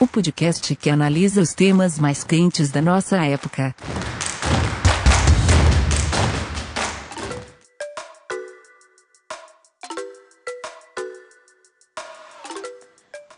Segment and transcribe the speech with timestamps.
[0.00, 3.74] o podcast que analisa os temas mais quentes da nossa época.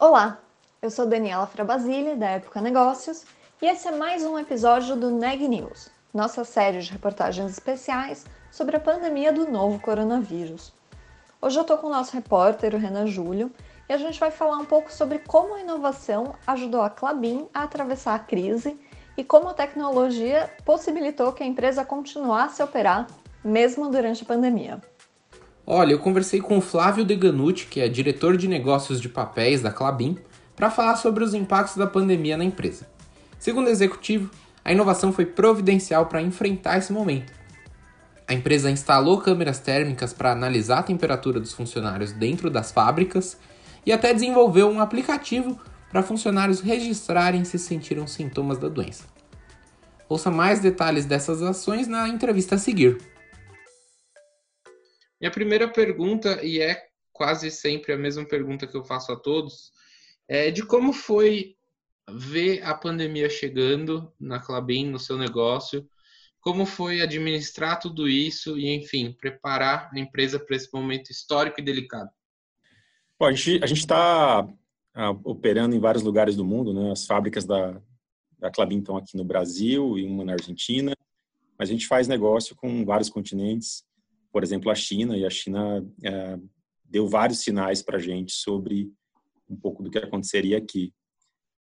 [0.00, 0.38] Olá,
[0.80, 3.24] eu sou Daniela Frabasile, da Época Negócios,
[3.60, 8.76] e esse é mais um episódio do Neg News, nossa série de reportagens especiais sobre
[8.76, 10.72] a pandemia do novo coronavírus.
[11.40, 13.52] Hoje eu estou com o nosso repórter, o Renan Júlio,
[13.88, 17.62] e a gente vai falar um pouco sobre como a inovação ajudou a Clabin a
[17.62, 18.76] atravessar a crise
[19.16, 23.06] e como a tecnologia possibilitou que a empresa continuasse a operar
[23.44, 24.80] mesmo durante a pandemia.
[25.66, 29.72] Olha, eu conversei com o Flávio Deganucci, que é diretor de negócios de papéis da
[29.72, 30.18] Clabin,
[30.54, 32.86] para falar sobre os impactos da pandemia na empresa.
[33.38, 34.30] Segundo o executivo,
[34.64, 37.32] a inovação foi providencial para enfrentar esse momento.
[38.28, 43.38] A empresa instalou câmeras térmicas para analisar a temperatura dos funcionários dentro das fábricas
[43.86, 49.06] e até desenvolveu um aplicativo para funcionários registrarem se sentiram sintomas da doença.
[50.08, 52.98] Ouça mais detalhes dessas ações na entrevista a seguir.
[55.20, 59.72] Minha primeira pergunta, e é quase sempre a mesma pergunta que eu faço a todos,
[60.28, 61.56] é de como foi
[62.10, 65.88] ver a pandemia chegando na Clabin, no seu negócio,
[66.40, 71.64] como foi administrar tudo isso e, enfim, preparar a empresa para esse momento histórico e
[71.64, 72.10] delicado?
[73.18, 74.46] Bom, a gente está
[74.94, 76.92] ah, operando em vários lugares do mundo, né?
[76.92, 77.80] As fábricas da,
[78.38, 80.92] da Clabin estão aqui no Brasil e uma na Argentina,
[81.58, 83.82] mas a gente faz negócio com vários continentes,
[84.30, 86.38] por exemplo, a China, e a China é,
[86.84, 88.92] deu vários sinais para a gente sobre
[89.48, 90.92] um pouco do que aconteceria aqui.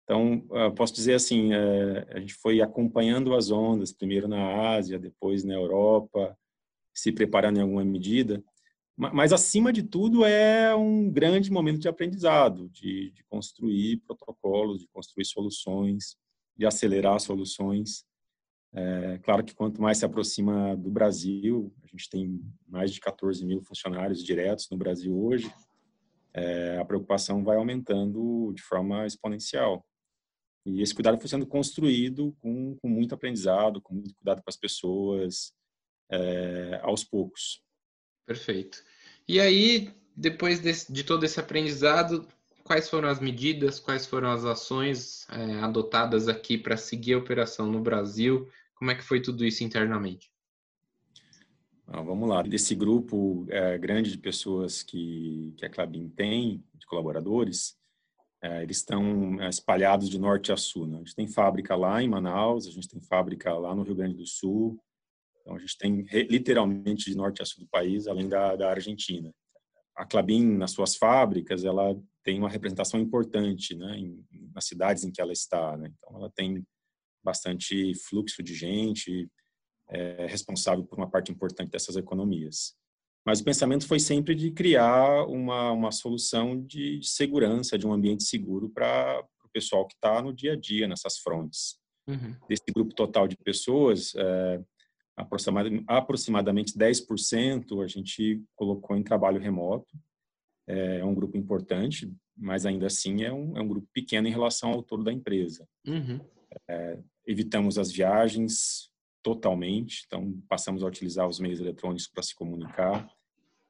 [0.04, 5.00] Então, ah, posso dizer assim, é, a gente foi acompanhando as ondas, primeiro na Ásia,
[5.00, 6.38] depois na Europa,
[6.94, 8.44] se preparando em alguma medida,
[8.98, 14.88] mas, acima de tudo, é um grande momento de aprendizado, de, de construir protocolos, de
[14.88, 16.16] construir soluções,
[16.56, 18.06] de acelerar soluções.
[18.74, 23.46] É, claro que quanto mais se aproxima do Brasil, a gente tem mais de 14
[23.46, 25.52] mil funcionários diretos no Brasil hoje,
[26.34, 29.86] é, a preocupação vai aumentando de forma exponencial.
[30.66, 34.58] E esse cuidado foi sendo construído com, com muito aprendizado, com muito cuidado com as
[34.58, 35.54] pessoas,
[36.10, 37.65] é, aos poucos.
[38.25, 38.84] Perfeito.
[39.28, 42.28] E aí, depois desse, de todo esse aprendizado,
[42.63, 47.72] quais foram as medidas, quais foram as ações é, adotadas aqui para seguir a operação
[47.72, 48.50] no Brasil?
[48.75, 50.31] Como é que foi tudo isso internamente?
[51.88, 52.41] Ah, vamos lá.
[52.41, 57.78] Desse grupo é, grande de pessoas que, que a Clabin tem, de colaboradores,
[58.41, 60.88] é, eles estão é, espalhados de norte a sul.
[60.88, 60.96] Né?
[60.96, 64.16] A gente tem fábrica lá em Manaus, a gente tem fábrica lá no Rio Grande
[64.16, 64.80] do Sul,
[65.46, 69.32] então, a gente tem literalmente de norte a sul do país, além da, da Argentina.
[69.96, 75.12] A Clabin, nas suas fábricas, ela tem uma representação importante né, em, nas cidades em
[75.12, 75.78] que ela está.
[75.78, 75.94] Né?
[75.96, 76.66] Então, ela tem
[77.24, 79.30] bastante fluxo de gente,
[79.88, 82.76] é responsável por uma parte importante dessas economias.
[83.24, 88.24] Mas o pensamento foi sempre de criar uma, uma solução de segurança, de um ambiente
[88.24, 91.78] seguro para o pessoal que está no dia a dia nessas frontes.
[92.08, 92.36] Uhum.
[92.48, 94.62] Desse grupo total de pessoas, é,
[95.18, 99.98] aproximadamente 10% a gente colocou em trabalho remoto.
[100.68, 104.72] É um grupo importante, mas ainda assim é um, é um grupo pequeno em relação
[104.72, 105.68] ao todo da empresa.
[105.88, 106.20] Uhum.
[106.68, 108.90] É, evitamos as viagens
[109.24, 113.09] totalmente, então passamos a utilizar os meios eletrônicos para se comunicar.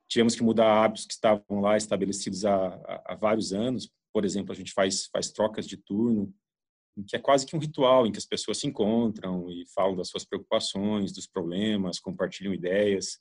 [0.08, 3.92] Tivemos que mudar hábitos que estavam lá estabelecidos há, há, há vários anos.
[4.14, 6.34] Por exemplo, a gente faz, faz trocas de turno
[7.04, 10.08] que é quase que um ritual em que as pessoas se encontram e falam das
[10.08, 13.20] suas preocupações, dos problemas, compartilham ideias.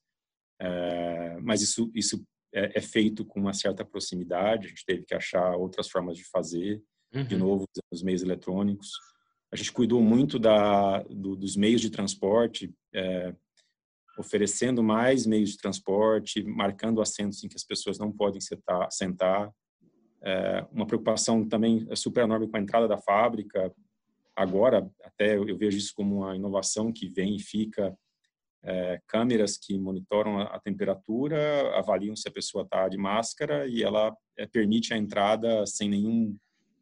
[0.60, 4.66] É, mas isso isso é, é, feito com uma certa proximidade.
[4.66, 6.80] A gente teve que achar outras formas de fazer,
[7.12, 7.24] uhum.
[7.24, 8.90] de novo os meios eletrônicos.
[9.52, 13.34] A gente cuidou muito da do, dos meios de transporte, é,
[14.16, 19.52] oferecendo mais meios de transporte, marcando assentos em que as pessoas não podem sentar, sentar
[20.24, 23.72] é, uma preocupação também super enorme com a entrada da fábrica.
[24.34, 27.96] Agora, até eu vejo isso como uma inovação que vem e fica.
[28.66, 33.82] É, câmeras que monitoram a, a, temperatura, avaliam se a pessoa está de máscara e
[33.82, 36.34] ela é, permite a entrada sem nenhum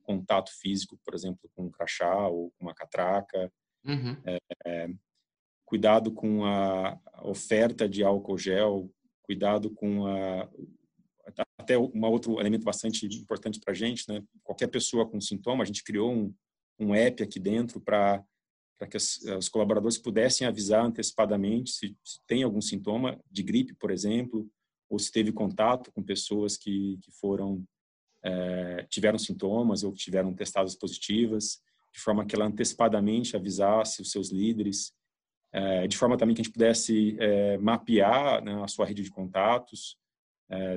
[0.04, 3.52] contato físico, por exemplo, com um crachá ou com uma catraca.
[3.84, 4.16] Uhum.
[4.24, 4.90] É, é,
[5.64, 8.88] cuidado com a oferta de álcool gel,
[9.22, 10.48] cuidado com a
[11.58, 14.22] até um outro elemento bastante importante para a gente, né?
[14.42, 16.34] Qualquer pessoa com sintoma, a gente criou um,
[16.78, 18.22] um app aqui dentro para
[18.78, 23.74] para que as, os colaboradores pudessem avisar antecipadamente se, se, tem algum sintoma de gripe,
[23.74, 24.50] por exemplo,
[24.90, 27.64] ou se teve contato com pessoas que, que foram
[28.24, 31.60] é, tiveram sintomas ou que tiveram testadas positivas,
[31.94, 34.92] de forma que ela antecipadamente avisasse os seus líderes,
[35.52, 39.10] é, de forma também que a gente pudesse é, mapear né, a sua rede de
[39.10, 39.96] contatos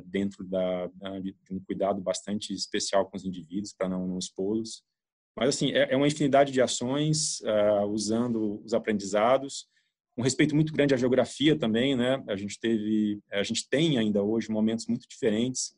[0.06, 0.88] dentro da,
[1.22, 4.84] de um cuidado bastante especial com os indivíduos para não, não expô-los.
[5.36, 9.68] Mas, assim, é, é uma infinidade de ações uh, usando os aprendizados,
[10.18, 12.24] um respeito muito grande à geografia também, né?
[12.28, 15.76] A gente teve, a gente tem ainda hoje momentos muito diferentes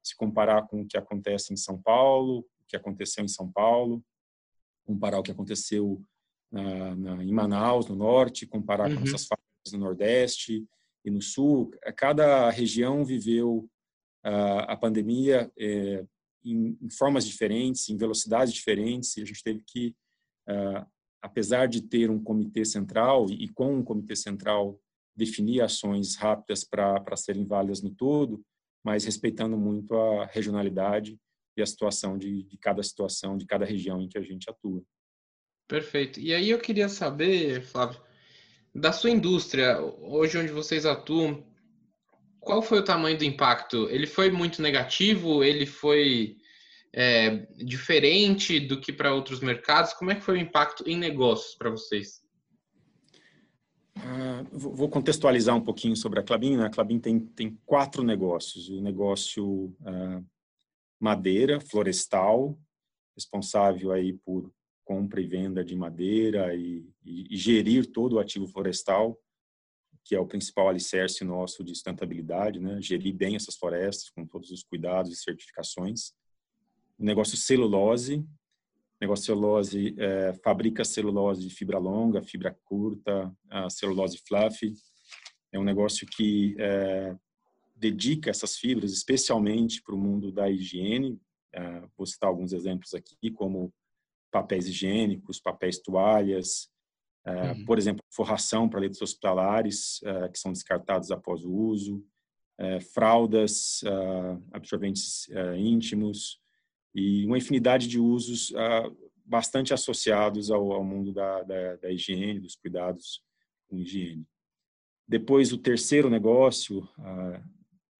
[0.00, 4.04] se comparar com o que acontece em São Paulo, o que aconteceu em São Paulo,
[4.84, 6.00] comparar o que aconteceu
[6.50, 8.96] na, na, em Manaus, no norte, comparar uhum.
[8.96, 10.64] com essas fábricas no nordeste
[11.04, 11.70] e no sul.
[11.96, 13.68] Cada região viveu
[14.24, 16.04] a pandemia eh,
[16.44, 19.94] em, formas diferentes, em velocidades diferentes, e a gente teve que,
[21.20, 24.78] apesar de ter um comitê central e com um comitê central
[25.14, 28.44] definir ações rápidas para serem válidas no todo,
[28.84, 31.18] mas respeitando muito a regionalidade
[31.56, 34.82] e a situação de, de cada situação, de cada região em que a gente atua.
[35.68, 36.20] Perfeito.
[36.20, 38.00] E aí eu queria saber, Flávio,
[38.74, 41.44] da sua indústria, hoje onde vocês atuam,
[42.40, 43.88] qual foi o tamanho do impacto?
[43.88, 45.44] Ele foi muito negativo?
[45.44, 46.36] Ele foi
[46.92, 49.92] é, diferente do que para outros mercados?
[49.92, 52.22] Como é que foi o impacto em negócios para vocês?
[53.96, 56.56] Uh, vou contextualizar um pouquinho sobre a Clabin.
[56.56, 56.66] Né?
[56.66, 58.68] A Clabin tem, tem quatro negócios.
[58.68, 60.24] O negócio uh,
[60.98, 62.58] madeira, florestal,
[63.14, 64.50] responsável aí por
[64.92, 69.18] compra e venda de madeira e, e, e gerir todo o ativo florestal,
[70.04, 72.78] que é o principal alicerce nosso de sustentabilidade, né?
[72.82, 76.12] gerir bem essas florestas com todos os cuidados e certificações.
[76.98, 78.26] O negócio celulose, o
[79.00, 83.34] negócio celulose é, fabrica celulose de fibra longa, fibra curta,
[83.70, 84.70] celulose fluff.
[85.50, 87.16] É um negócio que é,
[87.74, 91.18] dedica essas fibras especialmente para o mundo da higiene.
[91.54, 93.72] É, vou citar alguns exemplos aqui, como
[94.32, 96.72] papéis higiênicos, papéis toalhas,
[97.24, 97.64] é, uhum.
[97.64, 102.04] por exemplo, forração para leitos hospitalares é, que são descartados após o uso,
[102.58, 103.82] é, fraldas,
[104.52, 106.38] absorventes íntimos
[106.94, 108.52] e uma infinidade de usos
[109.24, 113.22] bastante associados ao, ao mundo da, da, da, higiene, dos cuidados
[113.68, 114.24] com higiene.
[115.08, 116.86] Depois, o terceiro negócio,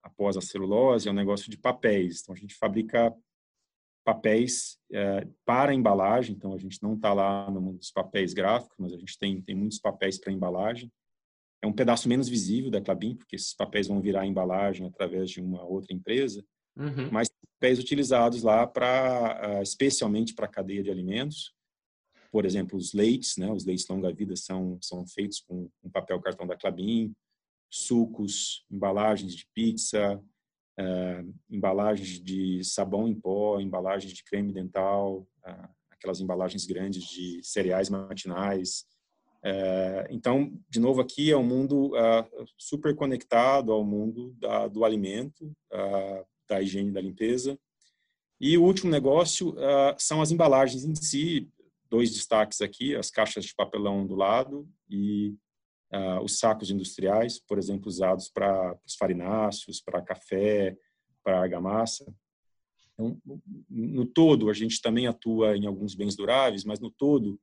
[0.03, 2.21] após a celulose, é o negócio de papéis.
[2.21, 3.13] Então, a gente fabrica
[4.05, 8.77] papéis é, para embalagem, então a gente não está lá no mundo dos papéis gráficos,
[8.79, 10.91] mas a gente tem, tem muitos papéis para embalagem.
[11.63, 15.41] É um pedaço menos visível da Clabin, porque esses papéis vão virar embalagem através de
[15.41, 16.45] uma outra empresa,
[16.77, 17.11] uhum.
[17.13, 17.31] mas
[17.63, 21.55] papéis utilizados lá para, uh, especialmente para a cadeia de alimentos.
[22.33, 23.51] Por exemplo, os leites, né?
[23.53, 27.15] Os leites longa-vida são, são feitos com, com papel cartão da Clabin,
[27.71, 30.21] sucos, embalagens de pizza,
[30.79, 35.55] é, embalagens de sabão em pó, embalagens de creme dental, é,
[35.91, 38.85] aquelas embalagens grandes de cereais matinais.
[39.45, 41.93] É, então, de novo, aqui é um mundo
[42.57, 45.53] super conectado ao mundo da, do alimento,
[46.49, 47.59] da higiene da limpeza.
[48.41, 49.55] E o último negócio
[49.99, 51.49] são as embalagens em si,
[51.91, 55.35] dois destaques aqui, as caixas de papelão do lado e
[55.93, 60.77] uh, os sacos industriais, por exemplo, usados para os farináceos, para café,
[61.23, 62.05] para argamassa.
[62.95, 63.19] Então,
[63.69, 67.39] no todo, a gente também atua em alguns bens duráveis, mas no todo,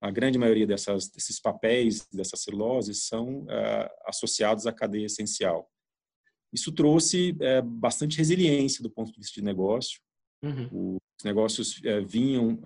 [0.00, 5.70] a grande maioria dessas, desses papéis, dessas celuloses, são uh, associados à cadeia essencial.
[6.52, 10.00] Isso trouxe uh, bastante resiliência do ponto de vista de negócio.
[10.42, 10.96] Uhum.
[11.18, 12.58] Os negócios uh, vinham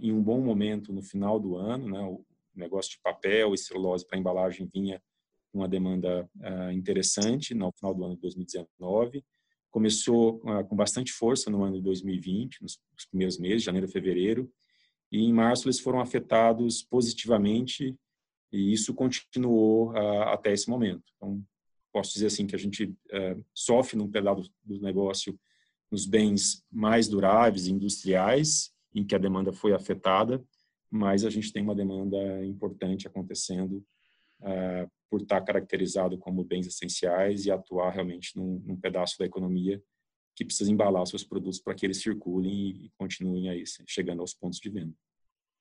[0.00, 2.18] em um bom momento no final do ano, né?
[2.58, 5.02] Negócio de papel e celulose para embalagem vinha
[5.52, 9.24] uma demanda uh, interessante no final do ano de 2019.
[9.70, 14.50] Começou uh, com bastante força no ano de 2020, nos, nos primeiros meses, janeiro fevereiro,
[15.10, 17.96] e em março eles foram afetados positivamente
[18.52, 21.04] e isso continuou uh, até esse momento.
[21.16, 21.42] Então,
[21.92, 22.94] posso dizer assim que a gente
[23.54, 25.38] sofre num pedaço do negócio
[25.90, 30.44] nos bens mais duráveis industriais, em que a demanda foi afetada,
[30.90, 33.84] mas a gente tem uma demanda importante acontecendo
[34.40, 39.82] uh, por estar caracterizado como bens essenciais e atuar realmente num, num, pedaço da economia
[40.34, 44.58] que precisa embalar seus produtos para que eles circulem e continuem aí chegando aos pontos
[44.58, 44.94] de venda.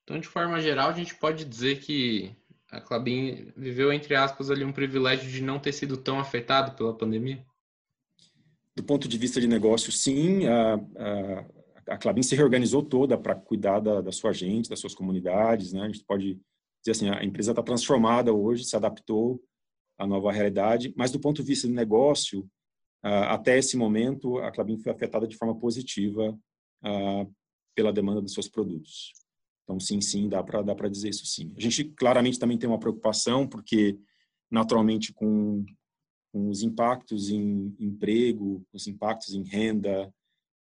[0.03, 2.35] Então, de forma geral, a gente pode dizer que
[2.71, 6.95] a Clabin viveu, entre aspas, ali um privilégio de não ter sido tão afetado pela
[6.95, 7.45] pandemia?
[8.75, 10.45] Do ponto de vista de negócio, sim.
[10.45, 11.45] A, a,
[11.87, 15.73] a Clabin se reorganizou toda para cuidar da, da, sua gente, das suas comunidades.
[15.73, 15.81] Né?
[15.81, 16.39] A gente pode
[16.83, 19.41] dizer assim, a empresa está transformada hoje, se adaptou
[19.97, 22.47] à nova realidade, mas do ponto de vista de negócio,
[23.01, 26.37] até esse momento, a Clabin foi afetada de forma positiva
[27.75, 29.13] pela demanda dos seus produtos.
[29.63, 31.53] Então, sim, sim, dá para dizer isso sim.
[31.57, 33.97] A gente claramente também tem uma preocupação, porque
[34.49, 35.65] naturalmente com,
[36.31, 40.13] com os impactos em emprego, os impactos em renda,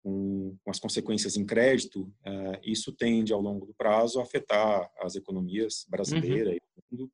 [0.02, 4.90] com, com as consequências em crédito, uh, isso tende ao longo do prazo a afetar
[5.00, 6.58] as economias brasileiras uhum.
[6.58, 7.12] e mundo,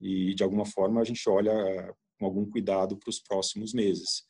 [0.00, 4.24] e de alguma forma a gente olha uh, com algum cuidado para os próximos meses.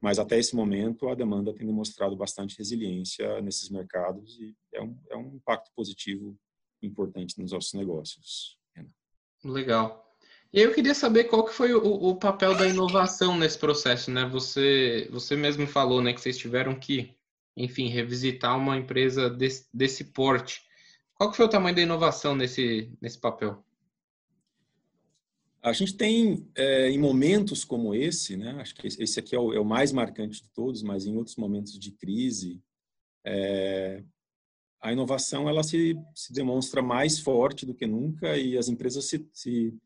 [0.00, 4.98] Mas até esse momento a demanda tem demonstrado bastante resiliência nesses mercados e é um,
[5.10, 6.36] é um impacto positivo
[6.82, 8.58] importante nos nossos negócios.
[9.44, 10.06] Legal.
[10.52, 14.24] E eu queria saber qual que foi o, o, papel da inovação nesse processo, né?
[14.26, 17.15] Você, você mesmo falou, né, que vocês tiveram que,
[17.56, 20.62] enfim, revisitar uma empresa desse, desse porte.
[21.14, 23.64] Qual que foi o tamanho da inovação nesse, nesse papel?
[25.62, 29.52] A gente tem, é, em momentos como esse, né, acho que esse aqui é o,
[29.52, 32.62] é o, mais marcante de todos, mas em outros momentos de crise,
[33.24, 34.04] é,
[34.80, 39.28] a inovação ela se, se demonstra mais forte do que nunca e as empresas se,
[39.32, 39.76] se,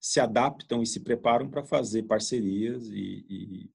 [0.00, 3.70] se adaptam e se preparam para fazer parcerias e, e,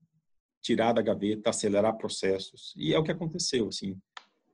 [0.65, 2.73] tirar da gaveta, acelerar processos.
[2.75, 3.67] E é o que aconteceu.
[3.67, 3.95] Assim.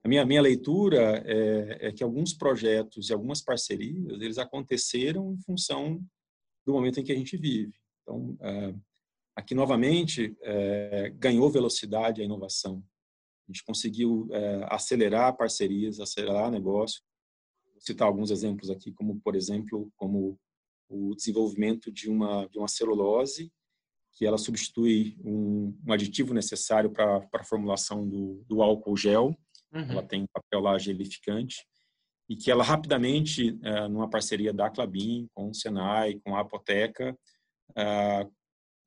[0.03, 5.37] A minha, minha leitura é, é que alguns projetos e algumas parcerias eles aconteceram em
[5.37, 6.03] função
[6.65, 7.73] do momento em que a gente vive.
[8.01, 8.75] Então, é,
[9.37, 12.83] aqui novamente é, ganhou velocidade a inovação.
[13.47, 17.01] A gente conseguiu é, acelerar parcerias, acelerar negócio.
[17.71, 20.37] Vou citar alguns exemplos aqui, como por exemplo, como
[20.89, 23.49] o desenvolvimento de uma de uma celulose
[24.13, 29.35] que ela substitui um, um aditivo necessário para a formulação do, do álcool gel.
[29.73, 29.91] Uhum.
[29.91, 31.65] Ela tem papel lá gelificante
[32.29, 37.17] e que ela rapidamente, é, numa parceria da Clabin com o Senai, com a Apoteca,
[37.75, 38.27] é,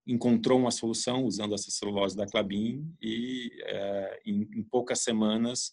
[0.07, 5.73] encontrou uma solução usando essa celulose da Clabin e é, em, em, poucas semanas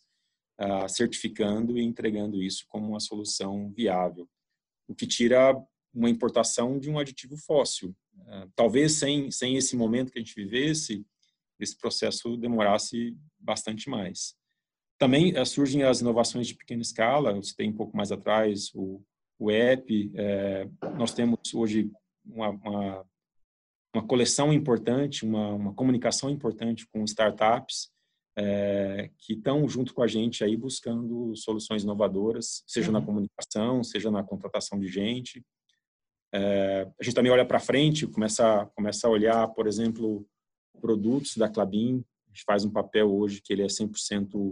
[0.59, 4.27] é, certificando e entregando isso como uma solução viável,
[4.87, 5.53] o que tira
[5.93, 7.95] uma importação de um aditivo fóssil.
[8.27, 11.05] É, talvez sem sem esse momento que a gente vivesse,
[11.59, 14.35] esse processo demorasse bastante mais.
[14.97, 19.01] Também é, surgem as inovações de pequena escala, eu citei um pouco mais atrás o,
[19.39, 21.91] o app, é, nós temos hoje
[22.23, 23.05] uma, uma,
[23.95, 27.89] uma coleção importante, uma, uma, comunicação importante com startups
[28.37, 32.93] é, que estão junto com a gente aí buscando soluções inovadoras, seja uhum.
[32.93, 35.43] na comunicação, seja na contratação de gente.
[36.33, 40.25] É, a gente também olha para frente, começa, começa a olhar, por exemplo,
[40.79, 42.03] produtos da Clabin.
[42.27, 44.51] A gente faz um papel hoje que ele é 100%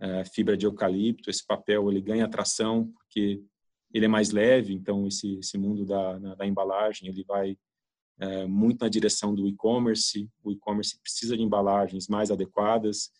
[0.00, 1.28] é, fibra de eucalipto.
[1.28, 3.42] Esse papel ele ganha atração porque
[3.92, 7.56] ele é mais leve, então esse, esse mundo da, na, da embalagem ele vai
[8.20, 10.30] é, muito na direção do e-commerce.
[10.44, 13.10] O e-commerce precisa de embalagens mais adequadas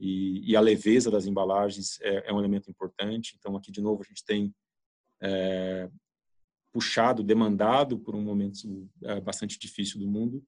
[0.00, 3.36] e, e a leveza das embalagens é, é, um elemento importante.
[3.38, 4.52] Então aqui de novo a gente tem
[5.22, 5.88] é,
[6.76, 10.44] puxado, demandado por um momento é, bastante difícil do mundo,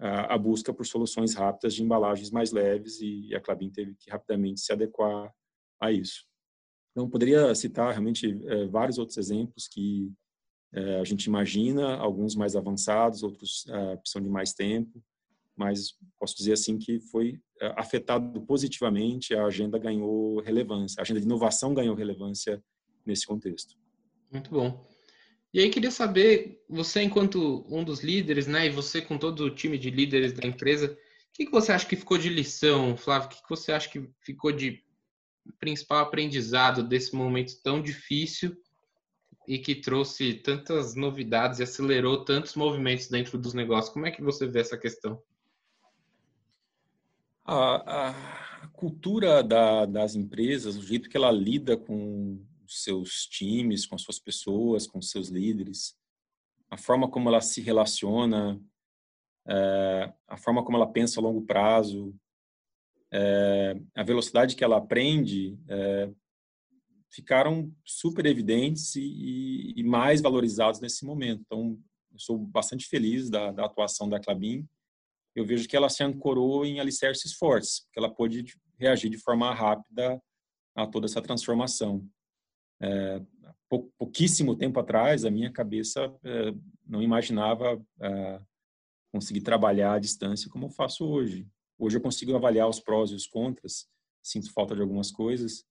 [0.00, 4.60] a busca por soluções rápidas de embalagens mais leves e a Clabin teve que rapidamente
[4.60, 5.34] se adequar
[5.80, 6.24] a isso.
[6.92, 10.10] Então, poderia citar realmente é, vários outros exemplos que
[10.72, 13.66] é, a gente imagina, alguns mais avançados, outros
[14.00, 15.02] precisam de mais tempo,
[15.56, 17.38] mas posso dizer assim que foi
[17.76, 22.62] afetado positivamente, a agenda ganhou relevância, a agenda de inovação ganhou relevância
[23.04, 23.74] nesse contexto.
[24.30, 24.86] Muito bom.
[25.58, 29.50] E aí queria saber, você enquanto um dos líderes, né, e você com todo o
[29.50, 30.96] time de líderes da empresa, o
[31.32, 33.26] que, que você acha que ficou de lição, Flávio?
[33.26, 34.84] O que, que você acha que ficou de
[35.58, 38.56] principal aprendizado desse momento tão difícil
[39.48, 43.92] e que trouxe tantas novidades e acelerou tantos movimentos dentro dos negócios?
[43.92, 45.20] Como é que você vê essa questão?
[47.44, 53.94] A, a cultura da, das empresas, o jeito que ela lida com seus times, com
[53.94, 55.96] as suas pessoas, com seus líderes,
[56.70, 58.60] a forma como ela se relaciona,
[59.48, 62.14] é, a forma como ela pensa a longo prazo,
[63.10, 66.10] é, a velocidade que ela aprende, é,
[67.10, 71.42] ficaram super evidentes e, e, mais valorizados nesse momento.
[71.46, 71.78] Então,
[72.12, 74.68] eu sou bastante feliz da, da atuação da Clabin.
[75.34, 78.44] eu vejo que ela se ancorou em alicerces fortes, que ela pôde
[78.78, 80.20] reagir de forma rápida
[80.74, 82.06] a toda essa transformação.
[82.80, 83.20] É,
[83.98, 86.54] pouquíssimo tempo atrás, a minha cabeça é,
[86.86, 88.40] não imaginava é,
[89.12, 91.46] conseguir trabalhar à distância como eu faço hoje.
[91.78, 93.86] Hoje eu consigo avaliar os prós e os contras,
[94.22, 95.64] sinto falta de algumas coisas,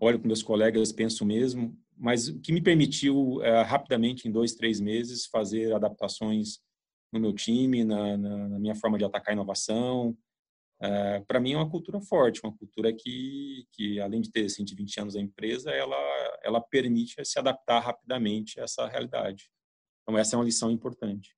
[0.00, 4.54] olho com meus colegas, penso mesmo, mas o que me permitiu é, rapidamente, em dois,
[4.54, 6.58] três meses, fazer adaptações
[7.12, 10.16] no meu time, na, na, na minha forma de atacar a inovação.
[11.28, 15.14] Para mim é uma cultura forte, uma cultura que, que além de ter 120 anos
[15.14, 15.96] da empresa, ela,
[16.44, 19.50] ela permite se adaptar rapidamente a essa realidade.
[20.02, 21.36] Então essa é uma lição importante.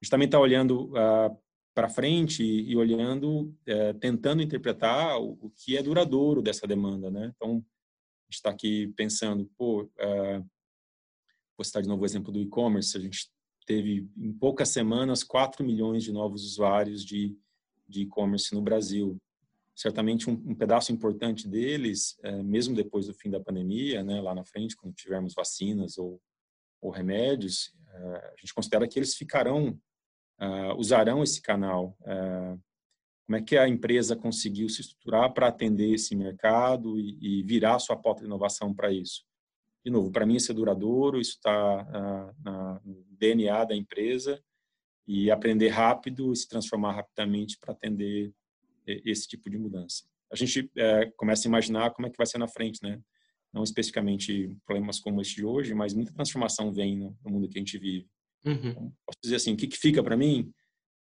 [0.00, 1.30] A gente também está olhando ah,
[1.74, 7.32] para frente e, olhando, uh, tentando interpretar o, o, que é duradouro dessa demanda, né?
[7.36, 10.50] Então, a gente está aqui pensando, pô, uh,
[11.56, 13.30] vou citar de novo o exemplo do e-commerce, a gente
[13.66, 17.38] teve em poucas semanas 4 milhões de novos usuários de
[17.90, 19.18] de e-commerce no Brasil.
[19.80, 24.34] Certamente um, um pedaço importante deles, é, mesmo depois do fim da pandemia, né, lá
[24.34, 26.20] na frente, quando tivermos vacinas ou,
[26.82, 29.80] ou remédios, é, a gente considera que eles ficarão
[30.38, 31.96] uh, usarão esse canal.
[33.26, 37.78] Como é que a empresa conseguiu se estruturar para atender esse mercado e, e virar
[37.78, 39.24] sua porta de inovação para isso?
[39.82, 44.42] De novo, para mim isso é duradouro, isso está uh, no DNA da empresa
[45.06, 48.30] e aprender rápido e se transformar rapidamente para atender
[49.04, 50.04] esse tipo de mudança.
[50.32, 53.00] A gente é, começa a imaginar como é que vai ser na frente, né?
[53.52, 57.58] Não especificamente problemas como este de hoje, mas muita transformação vem no, no mundo que
[57.58, 58.08] a gente vive.
[58.44, 58.52] Uhum.
[58.52, 60.52] Então, posso dizer assim, o que, que fica para mim?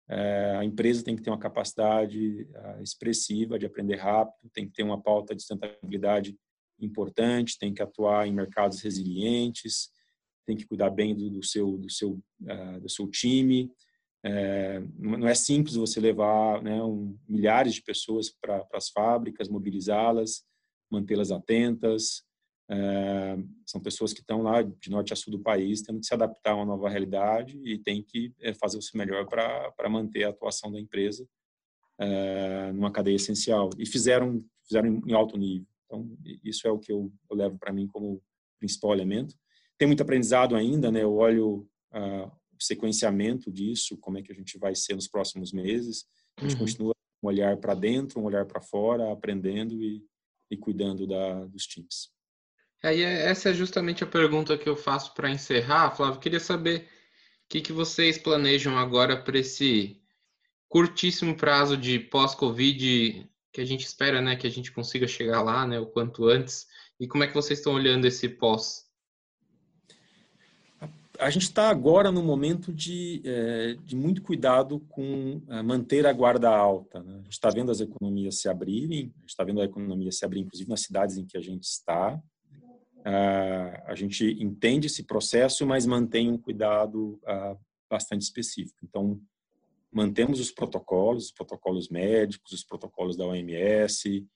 [0.09, 4.73] É, a empresa tem que ter uma capacidade uh, expressiva de aprender rápido, tem que
[4.75, 6.37] ter uma pauta de sustentabilidade
[6.79, 9.89] importante, tem que atuar em mercados resilientes,
[10.47, 12.13] tem que cuidar bem do, do seu do seu
[12.43, 13.71] uh, do seu time.
[14.25, 20.43] É, não é simples você levar né, um, milhares de pessoas para as fábricas, mobilizá-las,
[20.91, 22.25] mantê-las atentas,
[22.71, 26.15] é, são pessoas que estão lá de norte a sul do país, tendo que se
[26.15, 30.25] adaptar a uma nova realidade e tem que é, fazer o seu melhor para manter
[30.25, 31.27] a atuação da empresa
[31.99, 33.69] é, numa cadeia essencial.
[33.79, 35.67] E fizeram, fizeram em alto nível.
[35.85, 36.11] Então,
[36.43, 38.23] isso é o que eu, eu levo para mim como
[38.59, 39.37] principal elemento.
[39.77, 41.03] Tem muito aprendizado ainda, né?
[41.03, 46.07] Eu olho uh, sequenciamento disso, como é que a gente vai ser nos próximos meses.
[46.37, 46.61] A gente uhum.
[46.61, 50.05] continua um olhar para dentro, um olhar para fora, aprendendo e,
[50.51, 52.11] e cuidando da, dos times.
[52.83, 56.21] Aí é, essa é justamente a pergunta que eu faço para encerrar, Flávio.
[56.21, 60.01] Queria saber o que, que vocês planejam agora para esse
[60.69, 65.65] curtíssimo prazo de pós-Covid que a gente espera, né, que a gente consiga chegar lá,
[65.65, 66.67] né, o quanto antes.
[66.99, 68.84] E como é que vocês estão olhando esse pós?
[71.19, 76.13] A gente está agora no momento de, é, de muito cuidado com é, manter a
[76.13, 77.03] guarda alta.
[77.03, 77.15] Né?
[77.15, 80.25] A gente está vendo as economias se abrirem, a gente está vendo a economia se
[80.25, 82.21] abrir, inclusive nas cidades em que a gente está.
[83.05, 88.79] Uh, a gente entende esse processo, mas mantém um cuidado uh, bastante específico.
[88.83, 89.21] Então,
[89.93, 94.27] mantemos os protocolos, os protocolos médicos, os protocolos da OMS,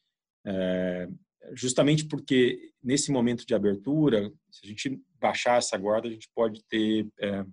[0.47, 1.19] uh,
[1.55, 6.63] justamente porque nesse momento de abertura, se a gente baixar essa guarda, a gente pode
[6.65, 7.45] ter é,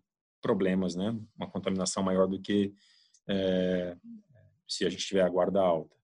[0.42, 1.18] problemas, né?
[1.36, 2.74] Uma contaminação maior do que
[3.28, 3.98] é,
[4.68, 5.96] se a gente tiver a guarda alta.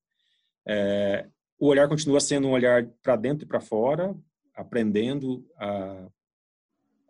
[0.66, 1.28] É,
[1.60, 4.16] o olhar continua sendo um olhar para dentro e para fora,
[4.56, 6.10] aprendendo a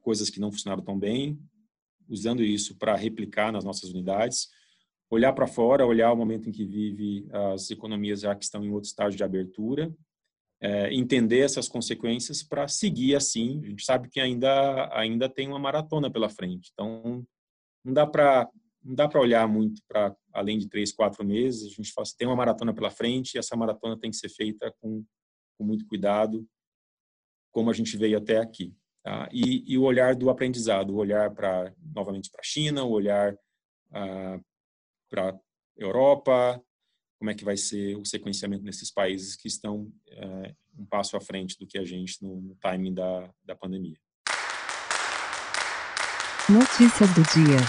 [0.01, 1.39] coisas que não funcionaram tão bem,
[2.09, 4.49] usando isso para replicar nas nossas unidades,
[5.09, 8.71] olhar para fora, olhar o momento em que vive as economias já que estão em
[8.71, 9.93] outro estágio de abertura,
[10.61, 13.61] é, entender essas consequências para seguir assim.
[13.63, 17.25] A gente sabe que ainda ainda tem uma maratona pela frente, então
[17.83, 18.47] não dá para
[18.83, 21.71] não dá para olhar muito para além de três, quatro meses.
[21.71, 25.05] A gente tem uma maratona pela frente e essa maratona tem que ser feita com,
[25.55, 26.47] com muito cuidado,
[27.51, 28.73] como a gente veio até aqui.
[29.03, 29.29] Tá?
[29.31, 33.35] E, e, o olhar do aprendizado, o olhar para novamente para a China, o olhar
[33.91, 34.39] ah,
[35.09, 35.39] para
[35.75, 36.61] Europa,
[37.21, 41.21] como é que vai ser o sequenciamento nesses países que estão é, um passo à
[41.21, 43.95] frente do que a gente no, timing da, da pandemia.
[46.49, 47.59] Notícias do dia.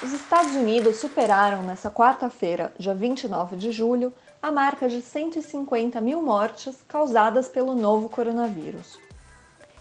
[0.00, 6.22] Os Estados Unidos superaram nesta quarta-feira, dia 29 de julho, a marca de 150 mil
[6.22, 8.96] mortes causadas pelo novo coronavírus.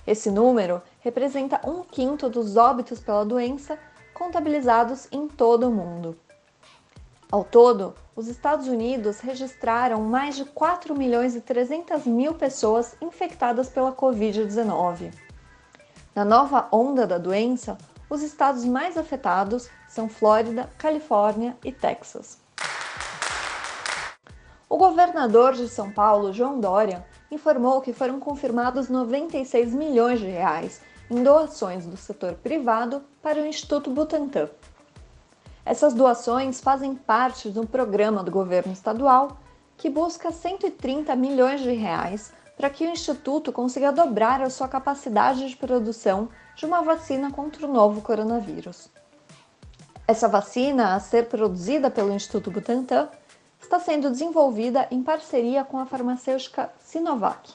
[0.07, 3.77] Esse número representa um quinto dos óbitos pela doença
[4.11, 6.17] contabilizados em todo o mundo.
[7.31, 13.69] Ao todo, os Estados Unidos registraram mais de 4 milhões e 300 mil pessoas infectadas
[13.69, 15.13] pela Covid-19.
[16.13, 17.77] Na nova onda da doença,
[18.09, 22.37] os estados mais afetados são Flórida, Califórnia e Texas.
[24.67, 30.81] O governador de São Paulo, João Dória, informou que foram confirmados 96 milhões de reais
[31.09, 34.49] em doações do setor privado para o Instituto Butantan.
[35.65, 39.37] Essas doações fazem parte de um programa do governo estadual
[39.77, 45.47] que busca 130 milhões de reais para que o instituto consiga dobrar a sua capacidade
[45.47, 48.89] de produção de uma vacina contra o novo coronavírus.
[50.07, 53.07] Essa vacina, a ser produzida pelo Instituto Butantan,
[53.59, 57.53] está sendo desenvolvida em parceria com a farmacêutica Sinovac.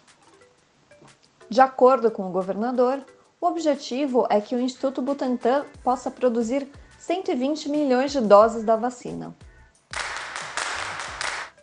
[1.49, 3.05] De acordo com o governador,
[3.40, 6.66] o objetivo é que o Instituto Butantan possa produzir
[6.99, 9.35] 120 milhões de doses da vacina.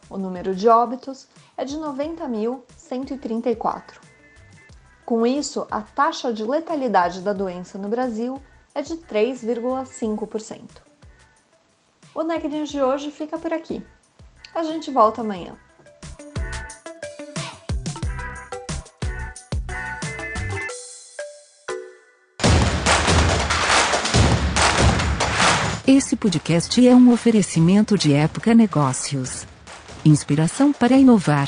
[0.09, 4.04] O número de óbitos é de 90.134.
[5.05, 8.41] Com isso, a taxa de letalidade da doença no Brasil
[8.73, 10.61] é de 3,5%.
[12.15, 13.85] O Neg News de hoje fica por aqui.
[14.53, 15.55] A gente volta amanhã.
[25.87, 29.45] Esse podcast é um oferecimento de Época Negócios.
[30.03, 31.47] Inspiração para inovar.